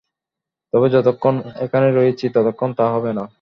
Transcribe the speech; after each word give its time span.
তবে 0.73 0.87
যতক্ষণ 0.95 1.35
এখানে 1.65 1.87
রয়েছি, 1.91 2.25
ততক্ষণ 2.35 2.69
তা 2.73 2.85
হবে 2.95 3.11
না। 3.13 3.23